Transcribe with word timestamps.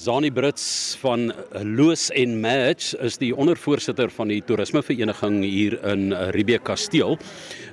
Zani 0.00 0.30
Brits 0.32 0.96
van 1.02 1.32
Loos 1.76 2.06
en 2.16 2.38
Match 2.40 2.94
is 3.04 3.18
die 3.20 3.34
ondervoorsitter 3.36 4.08
van 4.14 4.30
die 4.32 4.38
toerismevereniging 4.48 5.42
hier 5.44 5.76
in 5.90 6.14
Riebeek 6.32 6.62
Kasteel. 6.64 7.18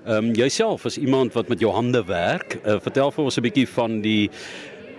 Ehm 0.03 0.25
um, 0.25 0.33
jouself 0.35 0.83
is 0.85 0.97
iemand 0.97 1.37
wat 1.39 1.47
met 1.47 1.63
jou 1.63 1.71
hande 1.71 2.03
werk. 2.03 2.57
Uh, 2.65 2.75
vertel 2.83 3.13
vir 3.15 3.23
ons 3.23 3.37
'n 3.37 3.45
bietjie 3.47 3.67
van 3.67 4.01
die 4.01 4.29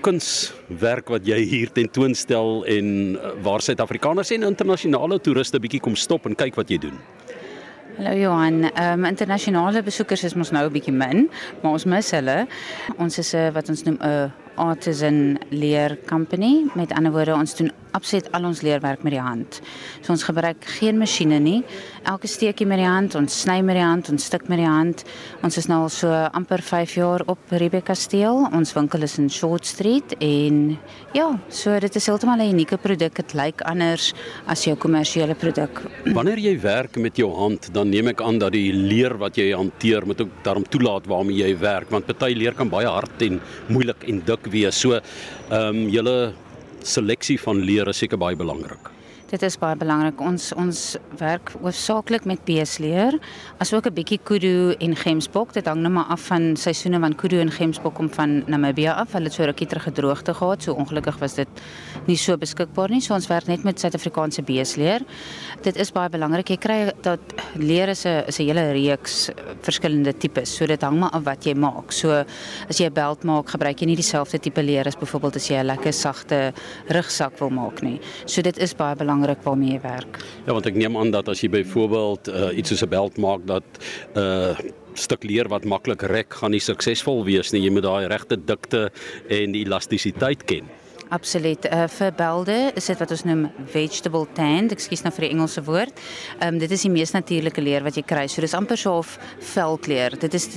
kunswerk 0.00 1.08
wat 1.08 1.26
jy 1.26 1.38
hier 1.44 1.68
tentoonstel 1.68 2.64
en 2.64 3.18
uh, 3.20 3.36
waar 3.44 3.60
Suid-Afrikaners 3.60 4.30
en 4.30 4.48
internasionale 4.48 5.20
toeriste 5.20 5.60
bietjie 5.60 5.80
kom 5.80 5.96
stop 5.96 6.24
en 6.26 6.34
kyk 6.34 6.56
wat 6.56 6.70
jy 6.70 6.78
doen. 6.78 6.96
Hallo 7.98 8.16
Johan, 8.16 8.64
um, 8.64 9.04
internasionale 9.04 9.82
besoekers 9.82 10.24
is 10.24 10.34
mos 10.34 10.50
nou 10.50 10.64
'n 10.64 10.72
bietjie 10.72 10.96
min, 10.96 11.28
maar 11.62 11.72
ons 11.72 11.84
mis 11.84 12.10
hulle. 12.10 12.46
Ons 12.96 13.18
is 13.18 13.34
'n 13.34 13.52
wat 13.52 13.68
ons 13.68 13.84
noem 13.84 13.98
'n 14.00 14.32
artisan 14.58 15.38
leer 15.50 15.98
company. 16.06 16.66
Met 16.74 16.92
ander 16.92 17.12
woorde, 17.14 17.34
ons 17.34 17.54
doen 17.58 17.70
absoluut 17.96 18.28
al 18.36 18.46
ons 18.48 18.60
leerwerk 18.64 19.02
met 19.06 19.14
die 19.16 19.22
hand. 19.22 19.60
So 20.02 20.12
ons 20.14 20.24
gebruik 20.26 20.64
geen 20.78 20.98
masjiene 21.00 21.38
nie. 21.42 21.58
Elke 22.08 22.28
steekie 22.30 22.66
met 22.68 22.80
die 22.82 22.88
hand, 22.88 23.16
ons 23.18 23.40
sny 23.42 23.58
met 23.64 23.78
die 23.78 23.84
hand, 23.84 24.10
ons 24.12 24.28
stik 24.28 24.46
met 24.50 24.60
die 24.62 24.68
hand. 24.68 25.04
Ons 25.46 25.58
is 25.60 25.68
nou 25.70 25.82
al 25.86 25.92
so 25.92 26.12
amper 26.36 26.62
5 26.64 26.96
jaar 26.98 27.24
op 27.30 27.52
Rebecca 27.62 27.96
Steel. 27.98 28.44
Ons 28.54 28.74
winkel 28.76 29.06
is 29.06 29.18
in 29.20 29.30
Short 29.32 29.66
Street 29.68 30.14
en 30.24 30.76
ja, 31.16 31.28
so 31.48 31.78
dit 31.80 31.96
is 31.96 32.06
heeltemal 32.06 32.38
'n 32.38 32.52
unieke 32.54 32.78
produk. 32.78 33.14
Dit 33.14 33.34
lyk 33.34 33.62
anders 33.62 34.12
as 34.46 34.64
jou 34.64 34.76
kommersiële 34.76 35.34
produk. 35.34 35.82
Wanneer 36.18 36.38
jy 36.38 36.60
werk 36.60 36.96
met 36.96 37.16
jou 37.16 37.30
hand, 37.34 37.72
dan 37.72 37.90
neem 37.90 38.08
ek 38.08 38.22
aan 38.22 38.38
dat 38.38 38.52
die 38.52 38.72
leer 38.72 39.16
wat 39.18 39.36
jy 39.36 39.52
hanteer 39.52 40.06
moet 40.06 40.20
ook 40.20 40.30
daarom 40.42 40.64
toelaat 40.64 41.06
waarmee 41.06 41.36
jy 41.36 41.58
werk, 41.58 41.90
want 41.90 42.06
party 42.06 42.34
leer 42.34 42.54
kan 42.54 42.68
baie 42.68 42.86
hard 42.86 43.22
en 43.22 43.40
moeilik 43.68 44.04
en 44.08 44.22
dik 44.24 44.47
wees. 44.52 44.76
So, 44.76 44.98
ehm 44.98 45.58
um, 45.58 45.88
julle 45.92 46.32
seleksie 46.88 47.38
van 47.42 47.60
leer 47.64 47.88
is 47.90 47.98
seker 48.00 48.20
baie 48.20 48.36
belangrik. 48.38 48.97
Dit 49.28 49.42
is 49.44 49.58
baie 49.60 49.76
belangrik. 49.76 50.22
Ons 50.24 50.54
ons 50.56 50.78
werk 51.20 51.50
hoofsaaklik 51.60 52.24
met 52.24 52.40
beesleer, 52.48 53.12
asook 53.60 53.84
'n 53.86 53.92
bietjie 53.92 54.18
kudu 54.24 54.74
en 54.80 54.96
gemsbok. 54.96 55.52
Dit 55.52 55.66
hang 55.66 55.82
nou 55.82 55.92
maar 55.92 56.08
af 56.08 56.20
van 56.20 56.56
seisoene 56.56 56.98
want 56.98 57.16
kudu 57.16 57.38
en 57.40 57.50
gemsbok 57.50 57.94
kom 57.94 58.08
van 58.10 58.42
Namibië 58.46 58.88
af. 58.88 59.12
Hulle 59.12 59.24
het 59.24 59.34
so 59.34 59.44
rukkie 59.44 59.66
terug 59.66 59.82
gedroogte 59.82 60.34
gehad, 60.34 60.62
so 60.62 60.72
ongelukkig 60.72 61.18
was 61.18 61.34
dit 61.34 61.48
nie 62.06 62.16
so 62.16 62.36
beskikbaar 62.36 62.88
nie. 62.88 63.00
So 63.00 63.14
ons 63.14 63.26
werk 63.26 63.46
net 63.46 63.64
met 63.64 63.78
Suid-Afrikaanse 63.78 64.42
beesleer. 64.42 65.02
Dit 65.62 65.76
is 65.76 65.92
baie 65.92 66.08
belangrik. 66.08 66.48
Jy 66.48 66.56
kry 66.56 66.92
dat 67.02 67.20
leer 67.54 67.88
is 67.88 68.06
'n 68.06 68.24
is 68.28 68.38
'n 68.38 68.44
hele 68.46 68.72
reeks 68.72 69.30
verskillende 69.60 70.16
tipes. 70.16 70.56
So 70.56 70.66
dit 70.66 70.82
hang 70.82 70.98
maar 70.98 71.10
af 71.10 71.24
wat 71.24 71.44
jy 71.44 71.54
maak. 71.54 71.92
So 71.92 72.24
as 72.68 72.78
jy 72.78 72.86
'n 72.86 72.94
belt 72.94 73.24
maak, 73.24 73.50
gebruik 73.50 73.78
jy 73.80 73.86
nie 73.86 73.96
dieselfde 73.96 74.38
tipe 74.38 74.62
leer 74.62 74.86
as 74.86 74.96
byvoorbeeld 74.96 75.36
as 75.36 75.48
jy 75.48 75.56
'n 75.56 75.66
lekker 75.66 75.92
sagte 75.92 76.54
rugsak 76.88 77.38
wil 77.38 77.50
maak 77.50 77.82
nie. 77.82 78.00
So 78.24 78.40
dit 78.40 78.56
is 78.58 78.74
baie 78.74 78.96
belangrik 78.96 79.17
belangrik 79.18 79.44
waarmee 79.44 79.72
jy 79.74 79.80
werk. 79.82 80.18
Ja, 80.46 80.52
want 80.52 80.66
ek 80.66 80.76
neem 80.78 80.96
aan 80.96 81.10
dat 81.10 81.28
as 81.28 81.42
jy 81.42 81.50
byvoorbeeld 81.50 82.28
uh, 82.28 82.50
iets 82.56 82.70
soos 82.70 82.82
'n 82.82 82.88
belt 82.88 83.18
maak 83.18 83.46
dat 83.46 83.64
'n 84.14 84.18
uh, 84.18 84.56
stuk 84.94 85.24
leer 85.24 85.48
wat 85.48 85.64
maklik 85.64 86.02
rek 86.02 86.34
gaan 86.34 86.50
nie 86.50 86.60
suksesvol 86.60 87.24
wees 87.24 87.52
nie. 87.52 87.62
Jy 87.62 87.70
moet 87.70 87.82
daai 87.82 88.06
regte 88.06 88.36
dikte 88.36 88.90
en 89.28 89.54
elastisiteit 89.54 90.44
ken. 90.44 90.66
Absoluut. 91.08 91.64
Uh, 91.72 91.86
vir 91.88 92.12
belde 92.12 92.56
is 92.76 92.86
dit 92.90 92.98
wat 93.00 93.12
ons 93.14 93.22
noem 93.24 93.46
vegetable 93.72 94.26
tanned. 94.36 94.74
Ekskuus 94.74 95.06
nou 95.06 95.12
vir 95.16 95.24
die 95.24 95.30
Engelse 95.32 95.62
woord. 95.64 96.02
Ehm 96.36 96.54
um, 96.54 96.58
dit 96.60 96.72
is 96.74 96.84
die 96.84 96.92
mees 96.92 97.14
natuurlike 97.16 97.64
leer 97.64 97.86
wat 97.86 97.96
jy 97.96 98.04
kry. 98.04 98.26
So 98.28 98.44
dis 98.44 98.56
amper 98.56 98.76
so 98.76 98.98
of 99.00 99.14
velkleur. 99.54 100.18
Dit 100.20 100.36
is 100.36 100.48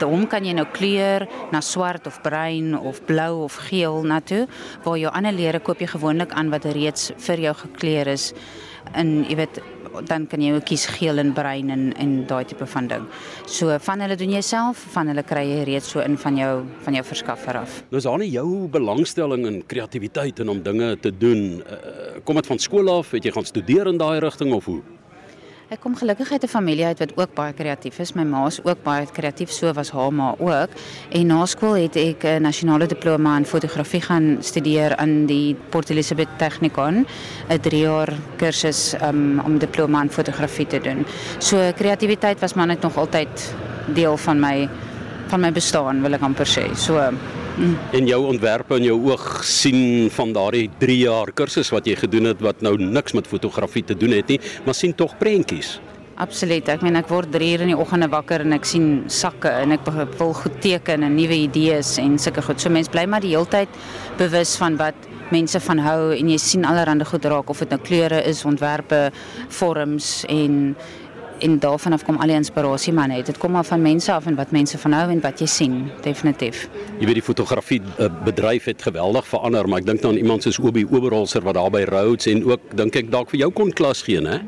hom 0.00 0.24
kan 0.26 0.48
jy 0.48 0.54
nou 0.56 0.64
kleur 0.72 1.26
na 1.52 1.60
swart 1.60 2.08
of 2.08 2.22
bruin 2.24 2.72
of 2.78 3.02
blou 3.04 3.44
of 3.44 3.58
geel 3.68 4.00
na 4.02 4.22
toe. 4.24 4.46
Waar 4.86 4.96
jou 4.98 5.12
ander 5.12 5.36
leere 5.36 5.60
koop 5.60 5.84
jy 5.84 5.90
gewoonlik 5.92 6.32
aan 6.32 6.48
wat 6.54 6.64
reeds 6.72 7.12
vir 7.28 7.44
jou 7.48 7.54
gekleur 7.66 8.08
is 8.16 8.32
in 8.96 9.24
jy 9.28 9.36
weet 9.36 9.60
dan 10.06 10.26
kan 10.28 10.42
jy 10.42 10.52
ook 10.54 10.66
kies 10.68 10.86
geel 10.98 11.18
en 11.18 11.32
bruin 11.34 11.70
en 11.70 11.84
en 11.96 12.12
daai 12.28 12.44
tipe 12.44 12.66
van 12.66 12.88
ding. 12.90 13.06
So 13.46 13.78
van 13.78 14.00
hulle 14.04 14.16
doen 14.16 14.34
jy 14.36 14.42
self, 14.44 14.84
van 14.94 15.10
hulle 15.10 15.24
kry 15.26 15.44
jy 15.48 15.64
reeds 15.68 15.90
so 15.94 16.04
in 16.04 16.18
van 16.20 16.36
jou 16.36 16.52
van 16.84 16.98
jou 16.98 17.04
verskaffer 17.04 17.60
af. 17.62 17.82
Nou 17.90 18.02
is 18.02 18.10
nie 18.22 18.30
jou 18.30 18.68
belangstelling 18.68 19.46
in 19.46 19.62
kreatiwiteit 19.66 20.40
en 20.40 20.48
om 20.48 20.62
dinge 20.62 20.96
te 21.00 21.10
doen. 21.10 21.62
Uh, 21.62 22.20
kom 22.24 22.36
dit 22.36 22.46
van 22.46 22.58
skool 22.58 22.92
af? 22.98 23.10
Het 23.16 23.24
jy 23.30 23.32
gaan 23.32 23.48
studeer 23.48 23.88
in 23.88 23.98
daai 23.98 24.18
rigting 24.20 24.52
of 24.52 24.64
hoe? 24.64 24.82
Ek 25.68 25.82
kom 25.84 25.92
gelukkig 25.92 26.30
uit 26.32 26.44
'n 26.44 26.48
familie 26.48 26.84
uit 26.84 26.98
wat 26.98 27.12
ook 27.16 27.34
baie 27.34 27.52
kreatief 27.52 27.98
is. 27.98 28.14
My 28.14 28.22
ma 28.22 28.46
is 28.46 28.58
ook 28.64 28.82
baie 28.82 29.06
kreatief, 29.12 29.50
so 29.50 29.72
was 29.72 29.90
haar 29.90 30.12
ma 30.12 30.34
ook. 30.38 30.68
En 31.12 31.26
na 31.26 31.46
skool 31.46 31.74
het 31.74 31.96
ek 31.96 32.24
'n 32.24 32.42
nasionale 32.42 32.86
diploma 32.86 33.36
in 33.36 33.44
fotografie 33.44 34.00
gaan 34.00 34.38
studeer 34.40 34.96
aan 34.96 35.26
die 35.26 35.56
Port 35.68 35.90
Elizabeth 35.90 36.28
Technikon, 36.38 37.06
'n 37.48 37.60
3 37.60 37.80
jaar 37.80 38.08
kursus 38.36 38.94
um, 39.02 39.40
om 39.40 39.58
diploma 39.58 40.02
in 40.02 40.10
fotografie 40.10 40.66
te 40.66 40.80
doen. 40.80 41.06
So 41.38 41.72
kreatiwiteit 41.76 42.40
was 42.40 42.54
maar 42.54 42.66
net 42.66 42.80
nog 42.80 42.96
altyd 42.96 43.54
deel 43.94 44.16
van 44.16 44.40
my 44.40 44.68
van 45.26 45.40
my 45.40 45.52
bestaan, 45.52 46.02
wil 46.02 46.12
ek 46.12 46.22
amper 46.22 46.46
sê. 46.46 46.74
So 46.74 47.12
Mm. 47.58 47.74
En 47.98 48.06
jou 48.06 48.20
ontwerpe 48.30 48.76
in 48.78 48.86
jou 48.86 48.96
oog 49.10 49.26
sien 49.44 50.10
van 50.14 50.32
daardie 50.32 50.68
3 50.78 50.98
jaar 50.98 51.32
kursus 51.34 51.72
wat 51.74 51.88
jy 51.90 51.96
gedoen 51.98 52.30
het 52.30 52.42
wat 52.44 52.62
nou 52.62 52.76
niks 52.78 53.16
met 53.18 53.26
fotografie 53.26 53.82
te 53.84 53.96
doen 53.98 54.14
het 54.14 54.30
nie, 54.30 54.38
maar 54.64 54.78
sien 54.78 54.94
tog 54.94 55.16
prentjies. 55.18 55.78
Absoluut. 56.18 56.66
Ek 56.70 56.82
meen 56.82 56.98
ek 56.98 57.10
word 57.10 57.30
3 57.34 57.50
uur 57.54 57.62
in 57.66 57.72
die 57.72 57.78
oggende 57.78 58.08
wakker 58.10 58.42
en 58.42 58.54
ek 58.56 58.66
sien 58.66 58.88
sakke 59.10 59.50
en 59.62 59.74
ek 59.74 59.86
wil 60.18 60.32
goed 60.34 60.56
teken 60.62 61.06
en 61.06 61.14
nuwe 61.14 61.36
idees 61.46 61.96
en 62.02 62.16
sulke 62.18 62.42
goed. 62.42 62.62
So 62.62 62.70
mense 62.74 62.90
bly 62.94 63.06
maar 63.10 63.22
die 63.22 63.34
hele 63.36 63.46
tyd 63.50 63.74
bewus 64.18 64.56
van 64.58 64.78
wat 64.78 65.06
mense 65.30 65.60
van 65.60 65.82
hou 65.84 66.00
en 66.16 66.30
jy 66.32 66.38
sien 66.42 66.66
allerlei 66.66 67.06
goed 67.06 67.26
raak 67.30 67.50
of 67.52 67.62
dit 67.62 67.74
nou 67.74 67.80
kleure 67.84 68.22
is, 68.26 68.44
ontwerpe, 68.48 69.08
vorms 69.60 70.24
en 70.32 70.74
en 71.44 71.58
daarvan 71.58 71.92
af 71.92 72.04
kom 72.04 72.16
al 72.16 72.30
die 72.30 72.36
inspirasie 72.36 72.92
maar 72.92 73.08
net. 73.08 73.26
Dit 73.26 73.38
kom 73.38 73.52
maar 73.56 73.64
van 73.64 73.82
mense 73.82 74.12
af 74.12 74.26
en 74.26 74.36
wat 74.38 74.50
mense 74.50 74.78
van 74.78 74.92
hou 74.92 75.10
en 75.10 75.20
wat 75.20 75.40
jy 75.42 75.46
sien, 75.46 75.76
definitief. 76.02 76.66
Jy 76.98 77.06
weet 77.06 77.20
die 77.20 77.24
fotografie 77.24 77.80
uh, 77.98 78.08
bedryf 78.24 78.68
het 78.70 78.82
geweldig 78.82 79.26
verander, 79.28 79.68
maar 79.68 79.82
ek 79.82 79.88
dink 79.90 80.02
dan 80.02 80.16
nou 80.16 80.22
iemand 80.22 80.46
soos 80.46 80.58
Obi 80.58 80.84
Oberholzer 80.88 81.44
wat 81.46 81.58
daar 81.58 81.70
by 81.74 81.84
Rhodes 81.88 82.28
en 82.30 82.44
ook 82.48 82.74
dink 82.78 82.96
ek 83.00 83.12
dalk 83.12 83.30
vir 83.34 83.44
jou 83.44 83.50
kon 83.54 83.72
klas 83.72 84.02
gee, 84.06 84.22
hè? 84.24 84.40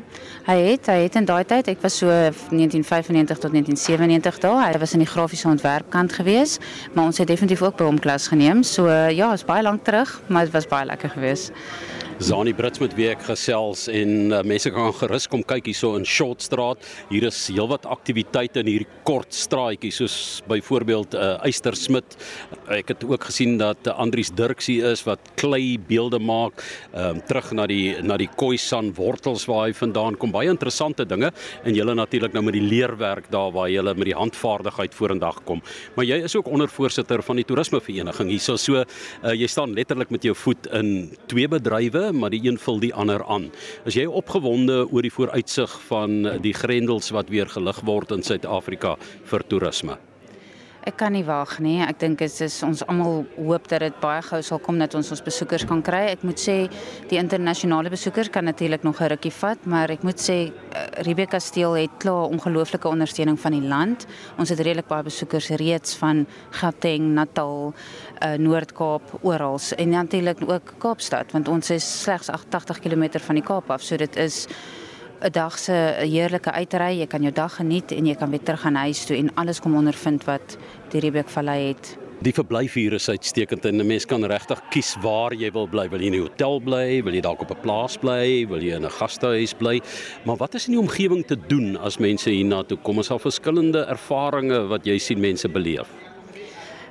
Hy 0.47 0.57
het, 0.71 0.89
hy 0.89 0.99
het 1.05 1.15
in 1.19 1.27
daai 1.29 1.43
tyd, 1.45 1.69
ek 1.69 1.83
was 1.85 1.99
so 2.01 2.09
1995 2.09 3.43
tot 3.43 3.53
1997 3.53 4.41
daar. 4.41 4.63
Hy 4.73 4.81
was 4.81 4.95
in 4.97 5.03
die 5.05 5.09
grafiese 5.09 5.47
ontwerpkant 5.51 6.13
gewees, 6.17 6.57
maar 6.95 7.11
ons 7.11 7.21
het 7.21 7.29
definitief 7.29 7.61
ook 7.61 7.77
by 7.77 7.87
hom 7.87 8.01
klas 8.01 8.27
geneem. 8.31 8.65
So 8.65 8.89
ja, 8.89 9.31
is 9.37 9.45
baie 9.45 9.63
lank 9.63 9.85
terug, 9.85 10.17
maar 10.27 10.49
dit 10.49 10.55
was 10.55 10.67
baie 10.67 10.89
lekker 10.89 11.13
geweest. 11.13 11.53
Zani 12.21 12.51
Brits 12.53 12.77
met 12.77 12.91
wie 12.93 13.07
ek 13.09 13.23
gesels 13.25 13.87
en 13.89 14.29
uh, 14.29 14.43
mense 14.45 14.69
kan 14.69 14.91
gerus 14.93 15.25
kom 15.29 15.41
kyk 15.47 15.71
hierso 15.71 15.95
in 15.97 16.03
Shortstraat. 16.05 16.83
Hier 17.09 17.23
is 17.25 17.37
heelwat 17.49 17.87
aktiwiteite 17.89 18.61
in 18.61 18.67
hierdie 18.69 18.99
kort 19.07 19.33
straatjie 19.33 19.89
soos 19.95 20.15
byvoorbeeld 20.45 21.15
uh, 21.17 21.31
Eyster 21.47 21.73
Smit. 21.73 22.13
Ek 22.69 22.91
het 22.93 23.05
ook 23.07 23.25
gesien 23.25 23.55
dat 23.57 23.89
uh, 23.89 23.95
Andrius 24.03 24.29
Dirksie 24.37 24.75
is 24.85 25.01
wat 25.07 25.31
klei 25.41 25.79
beelde 25.87 26.19
maak, 26.21 26.61
ehm 26.91 27.17
um, 27.17 27.23
terug 27.25 27.49
na 27.57 27.65
die 27.69 27.95
na 28.05 28.19
die 28.21 28.29
Khoisan 28.37 28.91
wortels 28.99 29.47
waar 29.49 29.63
hy 29.65 29.73
vandaan 29.79 30.19
kom. 30.21 30.33
Baie 30.35 30.53
interessante 30.53 31.07
dinge 31.09 31.31
en 31.65 31.73
julle 31.73 31.97
natuurlik 31.97 32.37
nou 32.37 32.45
met 32.51 32.59
die 32.59 32.63
leerwerk 32.67 33.31
daar 33.33 33.49
waar 33.55 33.71
julle 33.73 33.95
met 33.97 34.11
die 34.11 34.17
handvaardigheid 34.17 34.93
vorendag 34.93 35.41
kom. 35.49 35.65
Maar 35.97 36.05
jy 36.05 36.21
is 36.29 36.37
ook 36.37 36.53
ondervoorsitter 36.53 37.25
van 37.25 37.41
die 37.41 37.47
toerismevereniging 37.49 38.29
hierso. 38.35 38.59
So 38.61 38.83
uh, 38.85 39.33
jy 39.33 39.49
staan 39.49 39.73
letterlik 39.73 40.13
met 40.13 40.29
jou 40.29 40.37
voet 40.37 40.69
in 40.77 40.93
twee 41.31 41.49
bedrywe 41.49 42.10
maar 42.13 42.33
die 42.33 42.43
een 42.47 42.59
vul 42.59 42.79
die 42.79 42.93
ander 42.93 43.23
aan. 43.25 43.49
As 43.85 43.97
jy 43.97 44.05
opgewonde 44.05 44.83
oor 44.91 45.01
die 45.01 45.13
vooruitsig 45.13 45.79
van 45.87 46.41
die 46.41 46.53
grendels 46.53 47.11
wat 47.15 47.29
weer 47.29 47.49
gelig 47.49 47.81
word 47.87 48.11
in 48.11 48.23
Suid-Afrika 48.23 48.97
vir 49.31 49.47
toerisme? 49.47 49.97
Ek 50.81 50.95
kan 50.97 51.13
nie 51.13 51.21
wag 51.21 51.59
nie. 51.61 51.75
Ek 51.85 51.99
dink 52.01 52.17
dit 52.23 52.37
is 52.41 52.55
ons 52.65 52.79
almal 52.89 53.19
hoop 53.35 53.67
dat 53.69 53.83
dit 53.83 53.97
baie 54.01 54.21
gou 54.25 54.39
sal 54.41 54.57
kom 54.65 54.79
dat 54.81 54.95
ons 54.97 55.11
ons 55.13 55.21
besoekers 55.21 55.67
kan 55.69 55.83
kry. 55.85 56.07
Ek 56.09 56.23
moet 56.25 56.41
sê 56.41 56.55
die 57.11 57.19
internasionale 57.21 57.91
besoekers 57.93 58.31
kan 58.33 58.49
natuurlik 58.49 58.81
nog 58.83 58.99
'n 59.01 59.11
rukkie 59.13 59.31
vat, 59.31 59.59
maar 59.65 59.91
ek 59.91 60.01
moet 60.01 60.17
sê 60.17 60.49
eh, 60.49 61.03
Rebecca 61.05 61.39
Steel 61.39 61.73
het 61.73 61.91
klaar 61.99 62.33
ongelooflike 62.33 62.87
ondersteuning 62.87 63.39
van 63.39 63.51
die 63.51 63.61
land. 63.61 64.07
Ons 64.39 64.49
het 64.49 64.59
redelik 64.59 64.87
baie 64.87 65.03
besoekers 65.03 65.49
reeds 65.49 65.95
van 65.95 66.25
Gauteng, 66.49 67.13
Natal, 67.13 67.73
uh, 68.23 68.37
Noord-Kaap, 68.37 69.19
oral 69.21 69.59
en 69.77 69.89
natuurlik 69.89 70.37
ook 70.47 70.73
Kaapstad 70.79 71.31
want 71.31 71.47
ons 71.47 71.69
is 71.69 72.01
slegs 72.01 72.29
80 72.49 72.79
km 72.79 73.19
van 73.19 73.35
die 73.35 73.43
Kaap 73.43 73.69
af. 73.69 73.81
So 73.81 73.97
dit 73.97 74.15
is 74.15 74.47
'n 75.21 75.31
dag 75.31 75.57
se 75.59 75.73
heerlike 76.01 76.51
uitry, 76.51 76.97
jy 76.97 77.05
kan 77.07 77.21
jou 77.21 77.31
dag 77.31 77.55
geniet 77.55 77.91
en 77.93 78.05
jy 78.05 78.15
kan 78.15 78.29
weer 78.29 78.41
terug 78.41 78.61
gaan 78.61 78.75
huis 78.75 79.05
toe 79.05 79.17
en 79.17 79.29
alles 79.35 79.59
kom 79.61 79.75
ondervind 79.77 80.23
wat 80.25 80.57
die 80.89 80.99
Riebeek 80.99 81.29
Vallei 81.29 81.67
het. 81.67 81.97
Die 82.21 82.33
verblyf 82.33 82.73
hier 82.73 82.93
is 82.93 83.09
uitstekend 83.09 83.65
en 83.65 83.81
'n 83.81 83.87
mens 83.87 84.05
kan 84.05 84.23
regtig 84.25 84.61
kies 84.69 84.95
waar 85.01 85.33
jy 85.33 85.51
wil 85.51 85.67
bly. 85.67 85.89
Wil 85.89 85.99
jy 85.99 86.05
in 86.05 86.13
'n 86.13 86.21
hotel 86.21 86.59
bly, 86.59 87.03
wil 87.03 87.13
jy 87.13 87.21
dalk 87.21 87.41
op 87.41 87.51
'n 87.51 87.61
plaas 87.61 87.97
bly, 87.97 88.47
wil 88.47 88.61
jy 88.61 88.75
in 88.75 88.85
'n 88.85 88.89
gastehuis 88.89 89.53
bly? 89.53 89.81
Maar 90.25 90.37
wat 90.37 90.55
is 90.55 90.67
in 90.67 90.73
die 90.73 90.81
omgewing 90.81 91.25
te 91.25 91.37
doen 91.47 91.77
as 91.77 91.97
mense 91.97 92.29
hiernatoe 92.29 92.77
kom? 92.77 92.97
Ons 92.97 93.09
het 93.09 93.21
verskillende 93.21 93.85
ervarings 93.85 94.69
wat 94.69 94.85
jy 94.85 94.97
sien 94.97 95.19
mense 95.19 95.49
beleef. 95.49 95.87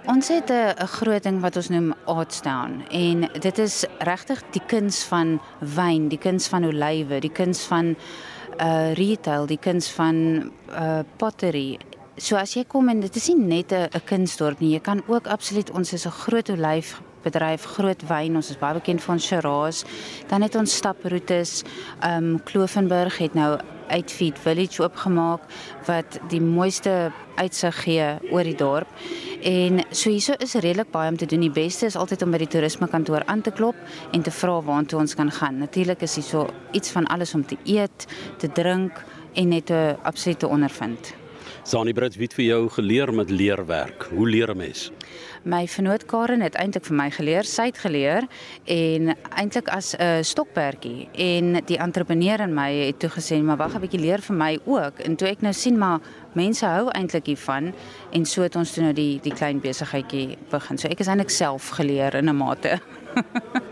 Ons 0.08 0.29
het 0.29 0.50
'n 0.50 0.87
groot 0.87 1.23
ding 1.23 1.41
wat 1.41 1.56
ons 1.56 1.69
noem 1.69 1.94
Artstown 2.05 2.85
en 2.91 3.29
dit 3.41 3.58
is 3.58 3.85
regtig 3.99 4.43
die 4.50 4.62
kuns 4.67 5.05
van 5.05 5.41
wyn, 5.58 6.08
die 6.08 6.19
kuns 6.19 6.49
van 6.49 6.64
olywe, 6.64 7.20
die 7.20 7.32
kuns 7.32 7.64
van 7.64 7.97
uh 8.61 8.93
retail, 8.94 9.47
die 9.47 9.58
kuns 9.58 9.91
van 9.91 10.50
uh 10.69 11.00
pottery. 11.17 11.79
So 12.17 12.37
as 12.37 12.55
jy 12.55 12.64
kom 12.64 12.88
en 12.88 13.00
dit 13.00 13.17
is 13.17 13.29
nie 13.29 13.37
net 13.37 13.73
'n 13.73 14.00
kunsdorp 14.05 14.61
nie, 14.61 14.73
jy 14.73 14.81
kan 14.81 15.02
ook 15.06 15.26
absoluut 15.26 15.70
ons 15.70 15.93
is 15.93 16.06
'n 16.06 16.11
groot 16.11 16.49
olyf 16.49 17.02
bedryf 17.23 17.64
groot 17.64 18.02
wyn 18.08 18.37
ons 18.37 18.50
is 18.50 18.58
baie 18.58 18.75
bekend 18.75 19.02
van 19.02 19.20
Shiraz 19.20 19.85
dan 20.29 20.43
het 20.43 20.55
ons 20.55 20.76
staproetes 20.76 21.62
ehm 22.00 22.25
um, 22.25 22.43
Klovenburg 22.43 23.19
het 23.19 23.35
nou 23.35 23.58
Uitfeed 23.91 24.39
Village 24.39 24.83
oopgemaak 24.83 25.45
wat 25.87 26.19
die 26.33 26.41
mooiste 26.41 27.13
uitsig 27.37 27.83
gee 27.85 28.09
oor 28.31 28.45
die 28.45 28.57
dorp. 28.57 28.89
En 29.43 29.83
so 29.91 30.11
hierso 30.11 30.37
is 30.39 30.55
redelik 30.55 30.91
baie 30.93 31.11
om 31.11 31.17
te 31.17 31.27
doen. 31.27 31.41
Die 31.41 31.53
beste 31.53 31.87
is 31.87 31.97
altyd 31.97 32.23
om 32.23 32.35
by 32.35 32.43
die 32.43 32.51
toerisme 32.51 32.89
kantoor 32.89 33.25
aan 33.27 33.43
te 33.43 33.53
klop 33.55 33.77
en 34.13 34.23
te 34.23 34.35
vra 34.35 34.59
waartoe 34.63 35.01
ons 35.01 35.15
kan 35.15 35.31
gaan. 35.31 35.59
Natuurlik 35.59 36.03
is 36.03 36.19
hierso 36.21 36.47
iets 36.73 36.93
van 36.97 37.07
alles 37.07 37.35
om 37.35 37.47
te 37.47 37.59
eet 37.65 38.07
te 38.39 38.53
drink 38.53 39.05
en 39.35 39.49
net 39.49 39.71
'n 39.71 39.97
absolute 40.03 40.49
ondervind 40.49 41.20
Sani 41.62 41.93
Brits 41.93 42.17
het 42.17 42.33
vir 42.33 42.45
jou 42.45 42.61
geleer 42.73 43.11
met 43.12 43.31
leerwerk. 43.31 44.07
Hoe 44.15 44.29
leer 44.29 44.51
'n 44.51 44.57
mens? 44.57 44.91
My 45.45 45.67
vernoot 45.69 46.07
Karen 46.07 46.41
het 46.41 46.55
eintlik 46.55 46.85
vir 46.85 46.97
my 46.97 47.11
geleer, 47.11 47.45
sy 47.45 47.67
het 47.67 47.79
geleer 47.79 48.27
en 48.65 49.17
eintlik 49.37 49.69
as 49.69 49.95
'n 49.95 50.03
uh, 50.03 50.23
stokperdjie 50.23 51.09
en 51.12 51.61
die 51.65 51.79
entrepreneur 51.79 52.41
in 52.41 52.55
my 52.55 52.73
het 52.73 52.99
toe 52.99 53.11
gesê, 53.11 53.43
"Maar 53.43 53.57
wag 53.57 53.75
'n 53.75 53.81
bietjie 53.81 54.01
leer 54.01 54.21
vir 54.21 54.37
my 54.37 54.59
ook." 54.65 54.99
En 54.99 55.17
toe 55.17 55.29
ek 55.29 55.43
nou 55.43 55.53
sien 55.53 55.79
maar 55.79 56.01
mense 56.33 56.67
hou 56.67 56.89
eintlik 56.89 57.27
hiervan 57.27 57.75
en 58.12 58.25
so 58.25 58.43
het 58.43 58.57
ons 58.57 58.73
toe 58.73 58.83
nou 58.83 58.93
die 58.93 59.21
die 59.23 59.35
klein 59.35 59.61
besigheidjie 59.61 60.37
begin. 60.51 60.79
So 60.79 60.89
ek 60.89 61.01
is 61.01 61.07
eintlik 61.07 61.31
self 61.31 61.69
geleer 61.69 62.15
in 62.15 62.29
'n 62.29 62.37
mate. 62.37 62.81